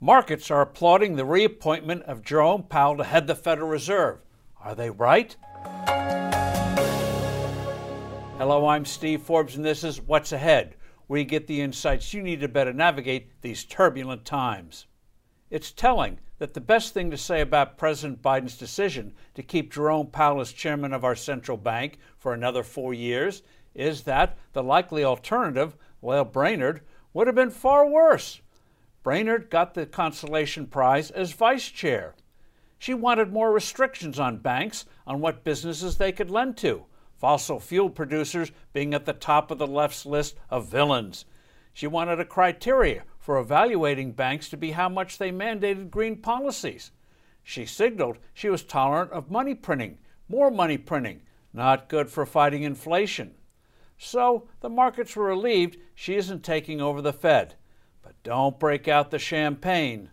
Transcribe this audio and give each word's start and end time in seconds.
Markets 0.00 0.50
are 0.50 0.60
applauding 0.60 1.16
the 1.16 1.24
reappointment 1.24 2.02
of 2.02 2.22
Jerome 2.22 2.64
Powell 2.64 2.98
to 2.98 3.04
head 3.04 3.26
the 3.26 3.34
Federal 3.34 3.70
Reserve. 3.70 4.18
Are 4.62 4.74
they 4.74 4.90
right? 4.90 5.34
Hello, 8.36 8.68
I'm 8.68 8.84
Steve 8.84 9.22
Forbes, 9.22 9.56
and 9.56 9.64
this 9.64 9.82
is 9.82 10.02
What's 10.02 10.32
Ahead, 10.32 10.76
where 11.06 11.18
you 11.18 11.24
get 11.24 11.46
the 11.46 11.62
insights 11.62 12.12
you 12.12 12.20
need 12.20 12.40
to 12.40 12.48
better 12.48 12.74
navigate 12.74 13.40
these 13.40 13.64
turbulent 13.64 14.26
times. 14.26 14.84
It's 15.48 15.72
telling 15.72 16.18
that 16.40 16.52
the 16.52 16.60
best 16.60 16.92
thing 16.92 17.10
to 17.10 17.16
say 17.16 17.40
about 17.40 17.78
President 17.78 18.20
Biden's 18.20 18.58
decision 18.58 19.14
to 19.32 19.42
keep 19.42 19.72
Jerome 19.72 20.08
Powell 20.08 20.42
as 20.42 20.52
chairman 20.52 20.92
of 20.92 21.04
our 21.04 21.16
central 21.16 21.56
bank 21.56 21.96
for 22.18 22.34
another 22.34 22.62
four 22.62 22.92
years 22.92 23.42
is 23.74 24.02
that 24.02 24.36
the 24.52 24.62
likely 24.62 25.04
alternative, 25.04 25.74
Lael 26.02 26.26
Brainard, 26.26 26.82
would 27.14 27.26
have 27.26 27.36
been 27.36 27.48
far 27.48 27.88
worse. 27.88 28.42
Brainard 29.06 29.50
got 29.50 29.74
the 29.74 29.86
consolation 29.86 30.66
prize 30.66 31.12
as 31.12 31.30
vice 31.30 31.68
chair. 31.68 32.16
She 32.76 32.92
wanted 32.92 33.32
more 33.32 33.52
restrictions 33.52 34.18
on 34.18 34.38
banks 34.38 34.84
on 35.06 35.20
what 35.20 35.44
businesses 35.44 35.96
they 35.96 36.10
could 36.10 36.28
lend 36.28 36.56
to, 36.56 36.86
fossil 37.14 37.60
fuel 37.60 37.88
producers 37.88 38.50
being 38.72 38.94
at 38.94 39.04
the 39.04 39.12
top 39.12 39.52
of 39.52 39.58
the 39.58 39.66
left's 39.68 40.06
list 40.06 40.34
of 40.50 40.66
villains. 40.66 41.24
She 41.72 41.86
wanted 41.86 42.18
a 42.18 42.24
criteria 42.24 43.04
for 43.20 43.38
evaluating 43.38 44.10
banks 44.10 44.48
to 44.48 44.56
be 44.56 44.72
how 44.72 44.88
much 44.88 45.18
they 45.18 45.30
mandated 45.30 45.88
green 45.88 46.16
policies. 46.16 46.90
She 47.44 47.64
signaled 47.64 48.18
she 48.34 48.48
was 48.48 48.64
tolerant 48.64 49.12
of 49.12 49.30
money 49.30 49.54
printing, 49.54 49.98
more 50.28 50.50
money 50.50 50.78
printing, 50.78 51.22
not 51.52 51.88
good 51.88 52.10
for 52.10 52.26
fighting 52.26 52.64
inflation. 52.64 53.36
So 53.98 54.48
the 54.58 54.68
markets 54.68 55.14
were 55.14 55.26
relieved 55.26 55.76
she 55.94 56.16
isn't 56.16 56.42
taking 56.42 56.80
over 56.80 57.00
the 57.00 57.12
Fed. 57.12 57.54
Don't 58.26 58.58
break 58.58 58.88
out 58.88 59.12
the 59.12 59.20
champagne. 59.20 60.10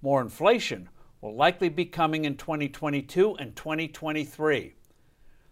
More 0.00 0.20
inflation 0.20 0.88
will 1.20 1.36
likely 1.36 1.68
be 1.68 1.84
coming 1.84 2.24
in 2.24 2.36
2022 2.36 3.36
and 3.36 3.54
2023. 3.54 4.74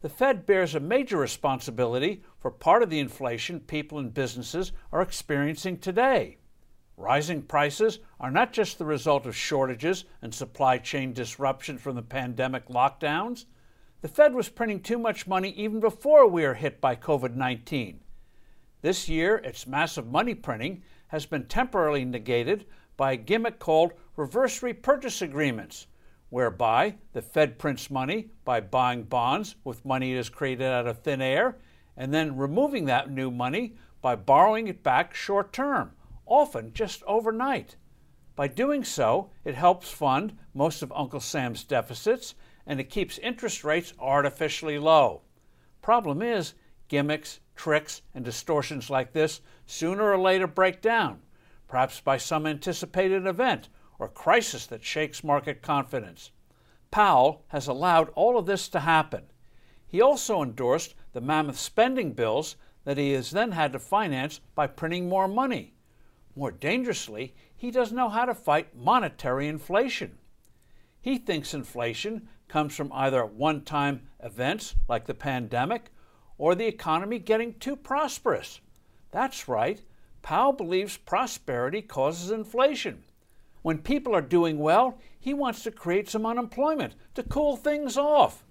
The 0.00 0.08
Fed 0.08 0.44
bears 0.44 0.74
a 0.74 0.80
major 0.80 1.16
responsibility 1.16 2.24
for 2.40 2.50
part 2.50 2.82
of 2.82 2.90
the 2.90 2.98
inflation 2.98 3.60
people 3.60 4.00
and 4.00 4.12
businesses 4.12 4.72
are 4.90 5.00
experiencing 5.00 5.78
today. 5.78 6.38
Rising 6.96 7.40
prices 7.40 8.00
are 8.18 8.32
not 8.32 8.52
just 8.52 8.78
the 8.78 8.84
result 8.84 9.24
of 9.24 9.36
shortages 9.36 10.04
and 10.22 10.34
supply 10.34 10.78
chain 10.78 11.12
disruption 11.12 11.78
from 11.78 11.94
the 11.94 12.02
pandemic 12.02 12.66
lockdowns. 12.66 13.44
The 14.00 14.08
Fed 14.08 14.34
was 14.34 14.48
printing 14.48 14.80
too 14.80 14.98
much 14.98 15.28
money 15.28 15.50
even 15.50 15.78
before 15.78 16.26
we 16.26 16.42
were 16.42 16.54
hit 16.54 16.80
by 16.80 16.96
COVID 16.96 17.36
19. 17.36 18.01
This 18.82 19.08
year, 19.08 19.36
its 19.36 19.66
massive 19.66 20.08
money 20.08 20.34
printing 20.34 20.82
has 21.08 21.24
been 21.24 21.46
temporarily 21.46 22.04
negated 22.04 22.66
by 22.96 23.12
a 23.12 23.16
gimmick 23.16 23.60
called 23.60 23.92
reverse 24.16 24.60
repurchase 24.60 25.22
agreements, 25.22 25.86
whereby 26.30 26.96
the 27.12 27.22
Fed 27.22 27.58
prints 27.58 27.90
money 27.90 28.30
by 28.44 28.60
buying 28.60 29.04
bonds 29.04 29.54
with 29.62 29.84
money 29.84 30.12
it 30.12 30.16
has 30.16 30.28
created 30.28 30.66
out 30.66 30.88
of 30.88 30.98
thin 30.98 31.22
air 31.22 31.58
and 31.96 32.12
then 32.12 32.36
removing 32.36 32.86
that 32.86 33.08
new 33.08 33.30
money 33.30 33.76
by 34.00 34.16
borrowing 34.16 34.66
it 34.66 34.82
back 34.82 35.14
short 35.14 35.52
term, 35.52 35.92
often 36.26 36.72
just 36.72 37.04
overnight. 37.04 37.76
By 38.34 38.48
doing 38.48 38.82
so, 38.82 39.30
it 39.44 39.54
helps 39.54 39.90
fund 39.90 40.36
most 40.54 40.82
of 40.82 40.92
Uncle 40.92 41.20
Sam's 41.20 41.62
deficits 41.62 42.34
and 42.66 42.80
it 42.80 42.90
keeps 42.90 43.18
interest 43.18 43.62
rates 43.62 43.92
artificially 44.00 44.78
low. 44.78 45.22
Problem 45.82 46.20
is, 46.20 46.54
gimmicks, 46.92 47.40
tricks, 47.56 48.02
and 48.14 48.22
distortions 48.22 48.90
like 48.90 49.14
this 49.14 49.40
sooner 49.64 50.12
or 50.12 50.18
later 50.18 50.46
break 50.46 50.82
down, 50.82 51.22
perhaps 51.66 52.00
by 52.00 52.18
some 52.18 52.46
anticipated 52.46 53.26
event 53.26 53.70
or 53.98 54.08
crisis 54.08 54.66
that 54.66 54.84
shakes 54.84 55.24
market 55.24 55.62
confidence. 55.62 56.32
Powell 56.90 57.46
has 57.48 57.66
allowed 57.66 58.10
all 58.10 58.36
of 58.36 58.44
this 58.44 58.68
to 58.68 58.80
happen. 58.80 59.22
He 59.86 60.02
also 60.02 60.42
endorsed 60.42 60.94
the 61.14 61.22
mammoth 61.22 61.58
spending 61.58 62.12
bills 62.12 62.56
that 62.84 62.98
he 62.98 63.12
has 63.12 63.30
then 63.30 63.52
had 63.52 63.72
to 63.72 63.78
finance 63.78 64.42
by 64.54 64.66
printing 64.66 65.08
more 65.08 65.28
money. 65.28 65.72
More 66.36 66.52
dangerously, 66.52 67.34
he 67.56 67.70
doesn't 67.70 67.96
know 67.96 68.10
how 68.10 68.26
to 68.26 68.34
fight 68.34 68.76
monetary 68.76 69.48
inflation. 69.48 70.18
He 71.00 71.16
thinks 71.16 71.54
inflation 71.54 72.28
comes 72.48 72.76
from 72.76 72.92
either 72.92 73.24
one 73.24 73.62
time 73.62 74.08
events 74.22 74.74
like 74.90 75.06
the 75.06 75.14
pandemic 75.14 75.90
or 76.42 76.56
the 76.56 76.66
economy 76.66 77.20
getting 77.20 77.54
too 77.60 77.76
prosperous. 77.76 78.60
That's 79.12 79.46
right, 79.46 79.80
Powell 80.22 80.52
believes 80.52 80.96
prosperity 80.96 81.80
causes 81.80 82.32
inflation. 82.32 83.04
When 83.62 83.78
people 83.78 84.12
are 84.12 84.20
doing 84.20 84.58
well, 84.58 84.98
he 85.20 85.34
wants 85.34 85.62
to 85.62 85.70
create 85.70 86.10
some 86.10 86.26
unemployment 86.26 86.96
to 87.14 87.22
cool 87.22 87.56
things 87.56 87.96
off. 87.96 88.42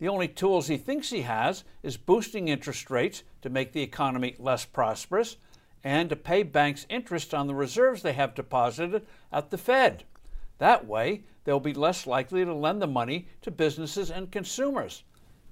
The 0.00 0.08
only 0.08 0.28
tools 0.28 0.66
he 0.66 0.76
thinks 0.76 1.08
he 1.08 1.22
has 1.22 1.64
is 1.82 1.96
boosting 1.96 2.48
interest 2.48 2.90
rates 2.90 3.22
to 3.40 3.48
make 3.48 3.72
the 3.72 3.80
economy 3.80 4.36
less 4.38 4.66
prosperous 4.66 5.38
and 5.82 6.10
to 6.10 6.16
pay 6.16 6.42
banks 6.42 6.84
interest 6.90 7.32
on 7.32 7.46
the 7.46 7.54
reserves 7.54 8.02
they 8.02 8.12
have 8.12 8.34
deposited 8.34 9.06
at 9.32 9.48
the 9.48 9.56
Fed. 9.56 10.04
That 10.58 10.86
way, 10.86 11.22
they'll 11.44 11.58
be 11.58 11.72
less 11.72 12.06
likely 12.06 12.44
to 12.44 12.52
lend 12.52 12.82
the 12.82 12.86
money 12.86 13.28
to 13.40 13.50
businesses 13.50 14.10
and 14.10 14.30
consumers. 14.30 15.04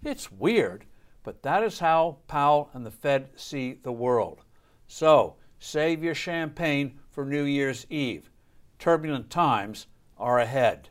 It's 0.04 0.30
weird, 0.30 0.84
but 1.28 1.42
that 1.42 1.62
is 1.62 1.78
how 1.78 2.16
Powell 2.26 2.70
and 2.72 2.86
the 2.86 2.90
Fed 2.90 3.28
see 3.36 3.74
the 3.82 3.92
world. 3.92 4.40
So, 4.86 5.36
save 5.58 6.02
your 6.02 6.14
champagne 6.14 7.00
for 7.10 7.26
New 7.26 7.42
Year's 7.42 7.86
Eve. 7.90 8.30
Turbulent 8.78 9.28
times 9.28 9.88
are 10.16 10.38
ahead. 10.38 10.88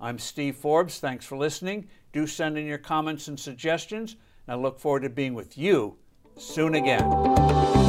I'm 0.00 0.18
Steve 0.18 0.56
Forbes. 0.56 0.98
Thanks 0.98 1.26
for 1.26 1.36
listening. 1.36 1.88
Do 2.14 2.26
send 2.26 2.56
in 2.56 2.64
your 2.64 2.78
comments 2.78 3.28
and 3.28 3.38
suggestions, 3.38 4.16
and 4.46 4.54
I 4.54 4.58
look 4.58 4.80
forward 4.80 5.02
to 5.02 5.10
being 5.10 5.34
with 5.34 5.58
you 5.58 5.98
soon 6.38 6.74
again. 6.74 7.85